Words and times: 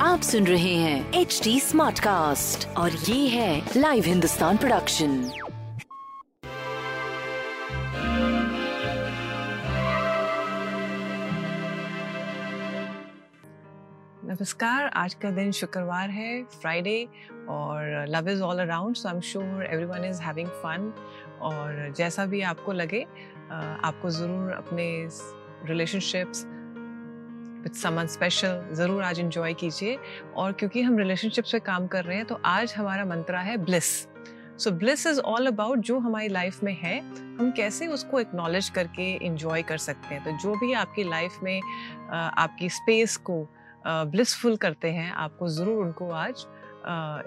आप 0.00 0.20
सुन 0.22 0.46
रहे 0.46 0.74
हैं 0.74 1.20
एच 1.20 1.40
डी 1.44 1.58
स्मार्ट 1.60 1.98
कास्ट 2.00 2.66
और 2.78 2.90
ये 2.90 3.28
है 3.28 3.62
लाइव 3.76 4.04
हिंदुस्तान 4.04 4.56
प्रोडक्शन 4.56 5.16
नमस्कार 14.24 14.90
आज 14.94 15.14
का 15.14 15.30
दिन 15.30 15.50
शुक्रवार 15.52 16.10
है 16.10 16.42
फ्राइडे 16.52 17.02
और 17.48 18.06
love 18.08 18.28
is 18.30 18.42
all 18.42 18.58
around 18.58 18.96
so 18.96 19.08
I 19.08 19.14
am 19.14 19.20
sure 19.22 19.64
everyone 19.64 20.04
is 20.04 20.20
having 20.22 20.48
fun 20.62 20.92
और 21.40 21.92
जैसा 21.96 22.26
भी 22.26 22.42
आपको 22.52 22.72
लगे 22.74 23.02
आपको 23.50 24.10
ज़रूर 24.10 24.52
अपने 24.52 24.86
रिलेशनशिप्स 25.64 26.46
विद 27.58 27.72
समन 27.74 28.06
स्पेशल 28.06 28.60
ज़रूर 28.74 29.02
आज 29.02 29.20
इंजॉय 29.20 29.54
कीजिए। 29.54 29.98
और 30.34 30.52
क्योंकि 30.52 30.82
हम 30.82 30.98
रिलेशनशिप्स 30.98 31.52
पे 31.52 31.58
काम 31.60 31.86
कर 31.86 32.04
रहे 32.04 32.16
हैं 32.16 32.26
तो 32.26 32.40
आज 32.46 32.74
हमारा 32.76 33.04
मंत्रा 33.06 33.40
है 33.40 33.56
bliss 33.58 33.90
so 34.58 34.70
bliss 34.72 35.06
is 35.06 35.20
all 35.20 35.46
about 35.46 35.78
जो 35.80 35.98
हमारी 35.98 36.28
लाइफ 36.28 36.62
में 36.64 36.72
है, 36.74 36.98
हम 37.38 37.50
कैसे 37.56 37.86
उसको 37.86 38.20
एक्नॉलेज 38.20 38.68
करके 38.68 39.12
इंजॉय 39.16 39.62
कर 39.62 39.78
सकते 39.78 40.14
हैं। 40.14 40.24
तो 40.24 40.30
जो 40.42 40.54
भी 40.60 40.72
आपकी 40.74 41.04
लाइफ 41.04 41.38
में 41.42 41.60
आपकी 42.10 42.68
स्पेस 42.70 43.16
को 43.20 43.46
ब्लिसफुल 43.86 44.56
करते 44.56 44.90
हैं, 44.90 45.10
आपको 45.12 45.48
ज़रूर 45.48 45.84
उनको 45.84 46.10
आज 46.12 46.44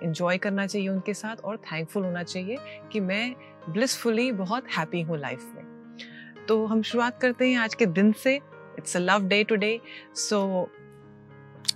इंजॉय 0.04 0.38
करना 0.38 0.66
चाहिए 0.68 0.88
उनके 0.88 1.14
साथ 1.14 1.36
और 1.36 1.58
थैंकफुल 1.66 2.04
होना 2.04 2.24
चाहिए 2.24 2.58
कि 2.92 3.00
मैं 3.00 3.34
ब्लिसफुली 3.70 4.32
बहुत 4.34 4.68
हैप्पी 4.78 5.02
हूँ 5.02 5.18
लाइफ 5.20 5.52
में। 5.56 6.46
तो 6.48 6.66
हम 6.66 6.82
शुरुआत 6.84 7.20
करते 7.22 7.50
हैं 7.50 7.58
आज 7.60 7.76
के 7.76 7.86
दिन 7.88 8.12
से। 8.14 8.40
It's 8.81 8.97
a 8.97 9.01
love 9.01 9.27
day 9.29 9.43
today 9.53 9.81
so 10.29 10.41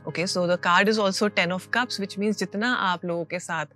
okay 0.08 0.26
so 0.26 0.46
the 0.46 0.56
card 0.64 0.88
is 0.88 0.98
also 0.98 1.28
ten 1.38 1.52
of 1.52 1.68
cups 1.74 2.00
which 2.00 2.18
means 2.18 2.38
जितना 2.38 2.72
आप 2.90 3.04
लोगों 3.04 3.24
के 3.30 3.38
साथ 3.38 3.66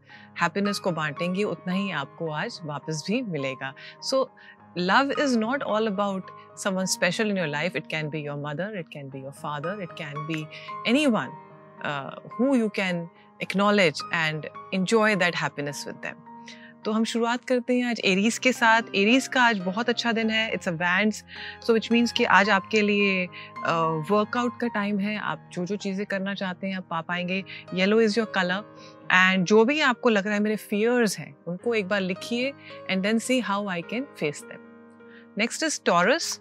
हैप्पीनेस 0.42 0.78
को 0.78 0.90
बांटेंगे 0.92 1.44
उतना 1.44 1.72
ही 1.72 1.90
आपको 2.02 2.30
आज 2.32 2.60
वापस 2.64 3.04
भी 3.08 3.22
मिलेगा 3.22 3.72
सो 4.10 4.28
love 4.76 5.12
is 5.18 5.36
not 5.36 5.62
all 5.62 5.86
about 5.86 6.30
someone 6.56 6.86
special 6.86 7.30
in 7.30 7.36
your 7.36 7.46
life. 7.46 7.76
It 7.76 7.88
can 7.88 8.08
be 8.10 8.20
your 8.20 8.36
mother, 8.36 8.74
it 8.74 8.90
can 8.90 9.08
be 9.08 9.20
your 9.20 9.32
father, 9.32 9.80
it 9.80 9.94
can 9.96 10.26
be 10.26 10.48
anyone 10.86 11.30
uh, 11.82 12.16
who 12.32 12.56
you 12.56 12.70
can 12.70 13.08
acknowledge 13.40 14.00
and 14.12 14.48
enjoy 14.72 15.16
that 15.16 15.34
happiness 15.34 15.84
with 15.86 16.00
them. 16.02 16.16
तो 16.85 16.91
हम 16.91 17.03
शुरुआत 17.03 17.43
करते 17.45 17.75
हैं 17.77 17.85
आज 17.85 17.99
Aries 18.05 18.37
के 18.37 18.51
साथ। 18.53 18.81
Aries 18.95 19.27
का 19.27 19.41
आज 19.43 19.59
बहुत 19.59 19.89
अच्छा 19.89 20.11
दिन 20.11 20.29
है। 20.29 20.51
It's 20.53 20.67
a 20.67 20.71
bands 20.73 21.23
so 21.67 21.73
which 21.73 21.91
means 21.91 22.11
कि 22.11 22.23
आज 22.23 22.49
आपके 22.49 22.81
लिए 22.81 23.25
वर्कआउट 23.25 24.53
uh, 24.53 24.59
का 24.61 24.67
टाइम 24.67 24.99
है। 24.99 25.17
आप 25.17 25.49
जो 25.53 25.65
जो 25.65 25.75
चीज़ें 25.75 26.05
करना 26.05 26.33
चाहते 26.33 26.67
हैं 26.67 26.77
आप 26.77 26.87
पा 26.89 27.01
पाएँगे। 27.01 27.43
Yellow 27.73 27.99
is 28.01 28.19
your 28.19 28.31
colour 28.35 28.63
and 29.11 29.45
जो 29.45 29.63
भी 29.65 29.79
आपको 29.81 30.09
लग 30.09 30.25
रहा 30.25 30.33
है 30.33 30.39
मेरे 30.39 30.55
फियर्स 30.55 31.17
हैं 31.19 31.35
उनको 31.47 31.73
एक 31.75 31.87
बार 31.87 32.01
लिखिए 32.01 32.53
and 32.89 33.01
then 33.03 33.19
see 33.19 33.39
how 33.41 33.67
I 33.69 33.81
can 33.89 34.07
face 34.19 34.43
them 34.49 34.67
next 35.37 35.63
is 35.63 35.79
Taurus 35.85 36.39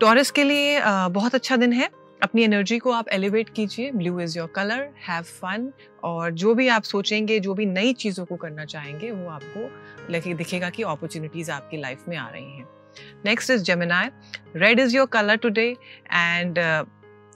Taurus 0.00 0.30
के 0.30 0.44
लिए 0.44 0.80
बहुत 1.10 1.34
अच्छा 1.34 1.56
दिन 1.56 1.72
है। 1.72 1.88
अपनी 2.22 2.42
एनर्जी 2.42 2.78
को 2.78 2.90
आप 2.92 3.08
एलिवेट 3.08 3.48
कीजिए। 3.48 3.90
Blue 3.92 4.20
is 4.20 4.38
your 4.38 4.48
colour 4.48 4.88
have 5.08 5.22
fun 5.22 5.72
और 6.04 6.30
जो 6.32 6.54
भी 6.54 6.68
आप 6.68 6.82
सोचेंगे, 6.82 7.38
जो 7.40 7.54
भी 7.54 7.66
नई 7.66 7.92
चीज़ों 7.92 8.24
को 8.24 8.36
करना 8.36 8.64
चाहेंगे, 8.64 9.10
वो 9.10 9.28
आपको 9.30 10.12
लगे 10.12 10.34
दिखेगा 10.34 10.70
कि 10.70 10.82
अपॉर्चुनिटीज़ 10.82 11.50
आपकी 11.50 11.76
लाइफ 11.76 12.04
में 12.08 12.16
आ 12.16 12.28
रही 12.28 12.58
हैं। 12.58 12.68
Next 13.24 13.50
is 13.50 13.62
Gemini 13.62 14.10
red 14.56 14.80
is 14.80 14.96
your 14.96 15.06
colour 15.06 15.36
today 15.36 15.68
and 16.12 16.58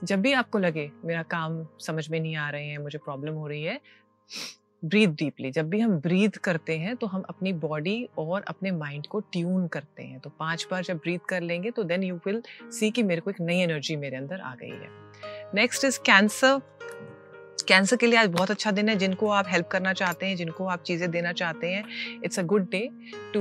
जब 0.05 0.21
भी 0.21 0.33
आपको 0.33 0.59
लगे, 0.59 0.91
मेरा 1.05 1.23
काम 1.23 1.67
समझ 1.81 2.09
में 2.11 2.19
नहीं 2.21 2.37
आ 2.37 2.49
रहे 2.51 2.67
हैं, 2.67 2.79
मुझे 2.79 2.99
प्रॉब्लम 2.99 3.35
हो 3.35 3.47
रही 3.47 3.63
है 3.63 3.81
ब्रीथ 4.85 5.09
डीपली 5.09 5.51
जब 5.51 5.69
भी 5.69 5.81
हम 5.81 5.97
ब्रीथ 6.01 6.37
करते 6.45 6.77
हैं 6.79 6.95
तो 6.97 7.07
हम 7.07 7.23
अपनी 7.29 7.53
बॉडी 7.61 7.97
और 8.19 8.45
अपने 8.49 8.71
माइंड 8.73 9.07
को 9.07 9.21
ट्यून 9.33 9.67
करते 9.69 10.03
हैं। 10.03 10.19
तो 10.21 10.31
पाँच 10.31 10.67
बार 10.71 10.83
जब 10.85 10.97
ब्रीथ 10.97 11.19
कर 11.29 11.41
लेंगे 11.43 11.71
तो 11.71 11.83
देन 11.83 12.03
यू 12.03 12.17
विल 12.27 12.43
सी 12.71 12.91
कि 12.91 13.03
मेरे 13.03 13.21
को 13.21 13.31
एक 13.31 13.41
नई 13.41 13.59
एनर्जी 13.61 13.97
मेरे 13.97 14.17
अंदर 14.17 14.41
आ 14.41 14.55
गई 14.55 14.71
है। 14.71 14.89
नेक्स्ट 15.55 15.85
इज़ 15.85 15.99
कैंसर 16.07 16.61
कैंसर 17.69 17.97
के 17.97 18.07
लिए 18.07 18.19
आज 18.19 18.29
बहुत 18.29 18.51
अच्छा 18.51 18.71
दिन 18.71 18.89
है। 18.89 18.97
जिनको 18.97 19.29
आप 19.31 19.47
हेल्प 19.49 19.69
करना 19.69 19.93
चाहते 19.93 20.27
हैं, 20.27 20.37
जिनको 20.37 20.67
आप 20.67 20.83
चीज़ें 20.83 21.11
देना 21.11 21.33
चाहते 21.33 21.67
हैं 21.67 21.85
it's 22.25 22.39
a 22.39 22.43
good 22.45 22.69
day 22.71 22.89
to 23.35 23.41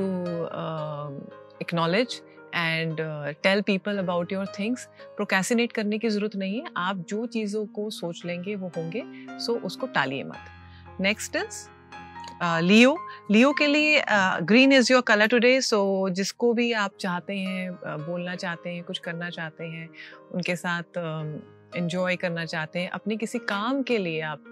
acknowledge 1.61 2.21
and 2.55 2.97
tell 3.43 3.61
people 3.61 3.97
about 3.97 4.31
your 4.31 4.45
things 4.59 4.87
procrastinate 5.15 5.71
करने 5.71 5.97
की 5.99 6.09
ज़रूरत 6.09 6.35
नहीं 6.35 6.59
है। 6.59 6.71
आप 6.77 7.05
जो 7.09 7.25
चीज़ों 7.27 7.65
को 7.67 7.89
सोच 7.91 8.25
लेंगे, 8.25 8.55
वो 8.55 8.71
होंगे। 8.77 9.03
सो 9.29 9.53
so 9.53 9.61
उसको 9.61 9.87
टालिए 9.87 10.23
मत। 10.23 10.62
नेक्स्ट 11.01 11.35
इज़ 11.35 11.67
लियो 12.43 12.97
लियो 13.31 13.53
के 13.53 13.67
लिए 13.67 14.03
green 14.41 14.71
is 14.71 14.93
your 14.93 15.01
colour 15.01 15.27
today 15.27 15.61
so 15.61 16.09
जिसको 16.09 16.53
भी 16.53 16.71
आप 16.71 16.91
चाहते 16.99 17.37
हैं 17.37 17.69
uh, 17.69 18.07
बोलना 18.09 18.35
चाहते 18.35 18.69
हैं 18.69 18.83
कुछ 18.83 18.97
करना 18.97 19.29
चाहते 19.29 19.63
हैं 19.63 19.89
उनके 20.31 20.55
साथ 20.55 20.83
इंजॉय 21.77 22.15
करना 22.15 22.45
चाहते 22.45 22.79
हैं 22.79 22.89
अपने 22.89 23.17
किसी 23.17 23.39
काम 23.39 23.83
के 23.83 23.97
लिए 23.97 24.21
आप 24.21 24.43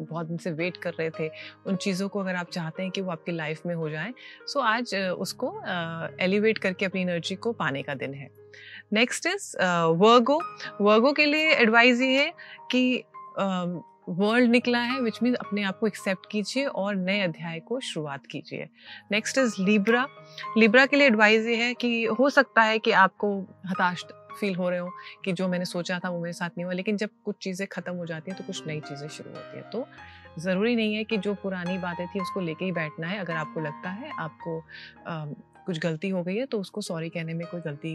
बहुत 0.00 0.26
दिन 0.26 0.36
से 0.36 0.50
वेट 0.50 0.76
कर 0.76 0.90
रहे 0.90 1.10
थे 1.10 1.30
उन 1.66 1.76
चीज़ों 1.76 2.08
को 2.08 2.20
अगर 2.20 2.34
आप 2.34 2.50
चाहते 2.50 2.82
हैं 2.82 2.92
कि 2.92 3.00
वो 3.00 3.10
आपकी 3.10 3.32
लाइफ 3.32 3.60
में 3.66 3.74
हो 3.74 3.90
जाए 3.90 4.14
सो 4.46 4.60
आज 4.60 4.94
uh, 4.94 5.00
उसको 5.00 5.62
एलिवेट 6.20 6.58
करके 6.58 6.84
अपनी 6.84 7.00
एनर्जी 7.00 7.34
को 7.34 7.52
पाने 7.52 7.82
का 7.82 7.94
दिन 7.94 8.14
है। 8.14 8.30
नेक्स्ट 8.92 9.26
इज़ 9.26 9.56
वर्गो 9.86 10.42
वर्गो 10.80 11.12
के 11.12 11.26
लिए 11.26 11.50
एडवाइस 11.50 12.00
ये 12.00 12.24
है 12.24 12.32
कि 12.70 13.04
वर्ल्ड 14.10 14.50
निकला 14.50 14.78
है 14.78 15.00
विच 15.00 15.18
मीन 15.22 15.34
अपने 15.34 15.62
आप 15.62 15.78
को 15.78 15.86
एक्सेप्ट 15.86 16.26
कीजिए 16.30 16.64
और 16.64 16.94
नए 16.94 17.20
अध्याय 17.20 17.60
को 17.60 17.80
शुरुआत 17.80 18.26
कीजिए। 18.26 18.68
नेक्स्ट 19.12 19.38
इज़ 19.38 19.54
लिब्रा 19.60 20.06
लिब्रा 20.58 20.86
के 20.86 20.96
लिए 20.96 21.06
एडवाइस 21.06 21.46
ये 21.46 21.56
है 21.56 21.74
कि 21.74 22.04
हो 22.20 22.30
सकता 22.30 22.62
है 22.62 22.78
कि 22.78 22.90
आपको 22.92 23.38
हताश 23.66 24.04
फील 24.40 24.54
हो 24.54 24.68
रहे 24.70 24.78
हो 24.78 24.90
कि 25.24 25.32
जो 25.32 25.48
मैंने 25.48 25.64
सोचा 25.64 25.98
था 25.98 26.08
वो 26.10 26.20
मेरे 26.20 26.32
साथ 26.32 26.50
नहीं 26.50 26.64
हुआ 26.64 26.74
लेकिन 26.74 26.96
जब 26.96 27.10
कुछ 27.24 27.36
चीज़ें 27.42 27.66
ख़त्म 27.72 27.94
हो 27.94 28.06
जाती 28.06 28.30
हैं 28.30 28.38
तो 28.38 28.44
कुछ 28.46 28.66
नई 28.66 28.80
चीज़ें 28.80 29.08
शुरू 29.08 29.30
होती 29.30 29.56
हैं। 29.56 29.70
तो 29.70 29.86
ज़रूरी 30.38 30.74
नहीं 30.76 30.94
है 30.94 31.04
कि 31.04 31.16
जो 31.18 31.34
पुरानी 31.34 31.78
बातें 31.78 32.06
थी 32.06 32.20
उसको 32.20 32.40
लेके 32.40 32.64
ही 32.64 32.72
बैठना 32.72 33.06
है। 33.06 33.18
अगर 33.18 33.36
आपको 33.36 33.60
लगता 33.60 33.90
है 33.90 34.12
आपको 34.18 34.58
अम, 35.06 35.34
कुछ 35.66 35.78
गलती 35.78 36.08
हो 36.08 36.22
गई 36.22 36.36
है 36.36 36.46
तो 36.46 36.60
उसको 36.60 36.80
सॉरी 36.80 37.08
कहने 37.08 37.34
में 37.34 37.46
कोई 37.46 37.60
गलती 37.60 37.94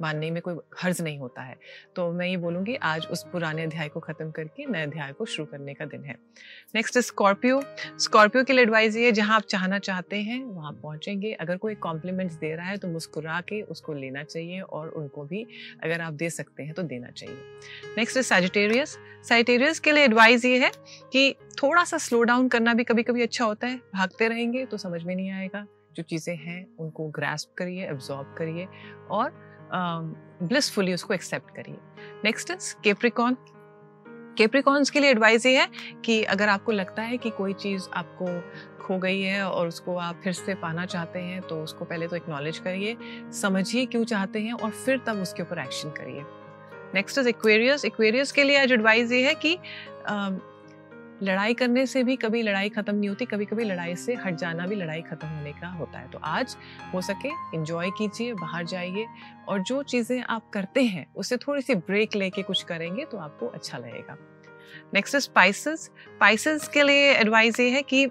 मानने 0.00 0.30
में 0.30 0.40
कोई 0.42 0.54
हर्ज 0.78 1.00
नहीं 1.02 1.18
होता 1.18 1.42
है। 1.42 1.56
तो 1.96 2.10
मैं 2.12 2.26
ये 2.26 2.36
बोलूँगी, 2.36 2.74
आज 2.74 3.06
उस 3.06 3.24
पुराने 3.32 3.62
अध्याय 3.62 3.88
को 3.88 4.00
ख़त्म 4.00 4.30
करके 4.30 4.66
नए 4.66 4.82
अध्याय 4.82 5.12
को 5.12 5.24
शुरू 5.26 5.46
करने 5.46 5.74
का 5.74 5.84
दिन 5.86 6.04
है। 6.04 6.16
नेक्स्ट 6.74 6.98
स्कॉर्पियो 7.00 7.62
स्कॉर्पियो 7.98 8.44
के 8.44 8.52
लिए 8.52 8.62
एडवाइस 8.62 8.96
ये 8.96 9.12
जहाँ 9.12 9.36
आप 9.36 9.42
चाहना 9.44 9.78
चाहते 9.80 10.16
हैं, 10.18 10.42
वहाँ 10.44 10.72
पहुँचेंगे। 10.72 11.32
अगर 11.32 11.56
कोई 11.56 11.74
कॉम्प्लीमेंट्स 11.76 12.34
दे 12.36 12.54
रहा 12.54 12.66
है 12.66 12.76
तो 12.76 12.88
मुस्कुरा 12.88 13.40
के 13.40 13.60
उसको 13.64 13.94
लेना 13.94 14.22
चाहिए 14.24 14.60
और 14.60 14.88
उनको 14.90 15.24
भी 15.24 15.46
अगर 15.84 16.00
आप 16.00 16.12
दे 16.14 16.30
सकते 16.30 16.62
हैं 16.62 16.74
तो 16.74 16.82
देना 16.84 17.10
चाहिए। 17.10 17.36
नेक्स्ट 17.96 18.18
सैजिटेरियस 18.20 18.98
सैजिटेरियस 19.24 19.80
के 19.80 19.92
लिए 19.92 20.04
एडवाइस 20.04 20.44
ये 20.44 20.58
है 20.58 20.70
कि 21.12 21.34
थोड़ा 21.62 21.82
सा 21.84 21.98
स्लो 21.98 22.22
डाउन 22.22 22.48
करना 22.48 22.74
भी 22.74 22.84
कभी 22.84 23.02
कभी 23.02 23.22
अच्छा 23.22 23.44
होता 23.44 23.66
है। 23.66 23.76
भागते 23.94 24.28
रहेंगे 24.28 24.64
तो 24.64 24.76
समझ 24.76 25.02
में 25.04 25.14
नहीं 25.14 25.30
आएगा। 25.30 25.66
जो 25.92 26.02
चीज़ें 26.02 26.36
हैं, 26.36 26.76
उनको 26.76 27.08
ग्रास्प 27.10 27.54
करिए 27.58 27.86
एब्जॉर्ब 27.86 28.34
करिए 28.38 28.66
और 29.10 29.30
ब्लिसफुली 29.72 30.94
उसको 30.94 31.14
एक्सेप्ट 31.14 31.54
करिए। 31.56 31.78
नेक्स्ट 32.24 32.50
इज़ 32.50 32.74
केप्रिकॉन 32.84 33.36
केप्रिकॉन्स 34.38 34.90
के 34.90 35.00
लिए 35.00 35.10
एडवाइस 35.10 35.46
ये 35.46 35.56
है 35.58 35.68
कि 36.04 36.22
अगर 36.24 36.48
आपको 36.48 36.72
लगता 36.72 37.02
है 37.02 37.16
कि 37.16 37.30
कोई 37.30 37.52
चीज़ 37.52 37.88
आपको 37.94 38.26
खो 38.84 38.98
गई 38.98 39.20
है 39.20 39.42
और 39.42 39.68
उसको 39.68 39.96
आप 39.96 40.20
फिर 40.24 40.32
से 40.32 40.54
पाना 40.54 40.84
चाहते 40.86 41.18
हैं 41.18 41.40
तो 41.42 41.62
उसको 41.62 41.84
पहले 41.84 42.08
तो 42.08 42.16
एक्नॉलेज 42.16 42.58
करिए 42.58 42.96
समझिए 43.32 43.86
क्यों 43.86 44.04
चाहते 44.04 44.40
हैं 44.40 44.52
और 44.52 44.70
फिर 44.70 44.98
तब 44.98 45.22
उसके 45.22 45.42
ऊपर 45.42 45.58
एक्शन 45.58 45.90
करिए। 45.90 46.22
नेक्स्ट 46.94 47.18
इज़ 47.18 47.28
एक्वेरियस 47.28 47.84
एक्वेरियस 47.84 48.32
के 48.32 48.44
लिए 48.44 48.62
आज 48.62 48.72
एडवाइस 48.72 49.12
ये 49.12 49.22
है 49.22 49.34
कि 49.34 49.54
अम, 50.06 50.38
लड़ाई 51.22 51.54
करने 51.54 51.84
से 51.86 52.02
भी 52.04 52.14
कभी 52.16 52.42
लड़ाई 52.42 52.68
खत्म 52.68 52.94
नहीं 52.94 53.08
होती 53.08 53.24
कभी 53.24 53.44
कभी 53.44 53.64
लड़ाई 53.64 53.94
से 53.96 54.14
हट 54.16 54.34
जाना 54.34 54.66
भी 54.66 54.76
लड़ाई 54.76 55.02
खत्म 55.02 55.28
होने 55.28 55.52
का 55.52 55.68
होता 55.68 55.98
है। 55.98 56.10
तो 56.10 56.18
आज 56.20 56.56
हो 56.94 57.00
सके 57.02 57.28
इंजॉय 57.54 57.90
कीजिए, 57.98 58.32
बाहर 58.34 58.64
जाइए 58.66 59.06
और 59.48 59.62
जो 59.62 59.82
चीज़ें 59.84 60.20
आप 60.20 60.50
करते 60.50 60.82
हैं 60.84 61.06
उससे 61.14 61.36
थोड़ी 61.38 61.62
सी 61.62 61.74
ब्रेक 61.74 62.16
लेके 62.16 62.42
कुछ 62.42 62.62
करेंगे 62.64 63.04
तो 63.04 63.18
आपको 63.18 63.46
अच्छा 63.48 63.78
लगेगा। 63.78 64.16
नेक्स्ट 64.94 65.16
स्पाइसेस 65.18 65.84
स्पाइसेस 65.84 66.68
के 66.68 66.82
लिए 66.82 67.12
एडवाइस 67.12 67.60
ये 67.60 67.68
है 67.70 67.82
कि 67.82 68.06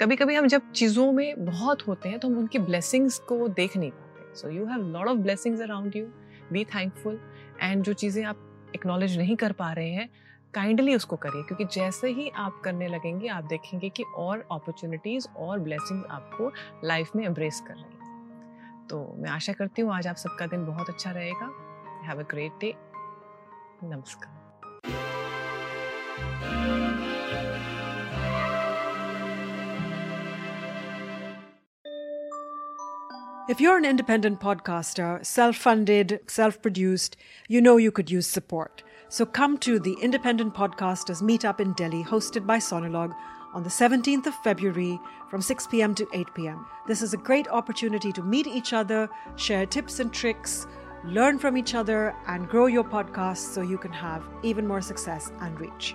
कभी 0.00 0.16
कभी 0.16 0.34
हम 0.34 0.46
जब 0.46 0.70
चीज़ों 0.72 1.10
में 1.12 1.44
बहुत 1.44 1.86
होते 1.88 2.08
हैं 2.08 2.18
तो 2.18 2.28
हम 2.28 2.38
उनकी 2.38 2.58
ब्लेसिंग्स 2.60 3.18
को 3.28 3.46
देख 3.50 3.76
नहीं 3.76 3.90
पाते। 3.90 4.34
So 4.36 4.50
you 4.50 4.66
have 4.66 4.88
lot 4.88 5.08
of 5.08 5.18
blessings 5.18 5.60
around 5.60 5.96
you 5.96 6.06
be 6.52 6.64
thankful 6.66 7.20
and 7.62 7.82
जो 7.82 7.92
चीज़ें 7.94 8.22
आप 8.24 8.70
एक्नॉलेज 8.74 9.18
नहीं 9.18 9.36
कर 9.36 9.52
पा 9.52 9.72
रहे 9.72 9.90
हैं 9.90 10.08
काइंडली 10.56 10.94
उसको 10.94 11.16
करिए, 11.16 11.42
क्योंकि 11.42 11.64
जैसे 11.64 12.08
ही 12.08 12.28
आप 12.36 12.60
करने 12.64 12.88
लगेंगे, 12.88 13.28
आप 13.28 13.44
देखेंगे 13.44 13.88
कि 13.88 14.04
और 14.16 14.46
अपॉर्चुनिटीज़ 14.52 15.28
और 15.36 15.58
ब्लेसिंग 15.58 16.04
आपको 16.10 16.50
लाइफ 16.84 17.10
में 17.16 17.24
एम्ब्रेस 17.24 17.60
कर 17.66 17.74
रही 17.74 17.82
हैं। 17.82 18.86
तो 18.88 19.14
मैं 19.18 19.30
आशा 19.30 19.52
करती 19.52 19.82
हूँ 19.82 19.94
आज 19.94 20.06
आप 20.06 20.16
सबका 20.16 20.46
दिन 20.46 20.64
बहुत 20.66 20.88
अच्छा 20.88 21.10
रहेगा। 21.10 21.50
हैव 22.04 22.20
अ 22.20 22.26
ग्रेट 22.30 22.52
डे 22.60 22.74
नमस्कार। 23.84 24.44
If 33.48 33.60
you're 33.60 33.78
an 33.78 33.84
independent 33.84 34.40
podcaster, 34.40 35.24
self 35.24 35.54
funded, 35.54 36.18
self 36.26 36.60
produced, 36.60 37.16
you 37.46 37.60
know 37.60 37.76
you 37.76 37.92
could 37.92 38.10
use 38.10 38.26
support. 38.26 38.82
So 39.08 39.24
come 39.24 39.56
to 39.58 39.78
the 39.78 39.96
Independent 40.02 40.52
Podcasters 40.52 41.22
Meetup 41.22 41.60
in 41.60 41.72
Delhi, 41.74 42.02
hosted 42.02 42.44
by 42.44 42.58
Sonolog 42.58 43.14
on 43.54 43.62
the 43.62 43.70
17th 43.70 44.26
of 44.26 44.34
February 44.42 44.98
from 45.30 45.40
6 45.40 45.68
p.m. 45.68 45.94
to 45.94 46.08
8 46.12 46.26
p.m. 46.34 46.66
This 46.88 47.02
is 47.02 47.14
a 47.14 47.18
great 47.18 47.46
opportunity 47.46 48.10
to 48.14 48.22
meet 48.22 48.48
each 48.48 48.72
other, 48.72 49.08
share 49.36 49.64
tips 49.64 50.00
and 50.00 50.12
tricks, 50.12 50.66
learn 51.04 51.38
from 51.38 51.56
each 51.56 51.76
other, 51.76 52.16
and 52.26 52.48
grow 52.48 52.66
your 52.66 52.82
podcast 52.82 53.54
so 53.54 53.60
you 53.60 53.78
can 53.78 53.92
have 53.92 54.24
even 54.42 54.66
more 54.66 54.80
success 54.80 55.30
and 55.38 55.60
reach. 55.60 55.94